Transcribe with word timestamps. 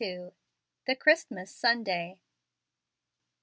THE 0.87 0.95
CHRISTMAS 0.95 1.53
SUNDAY. 1.55 2.17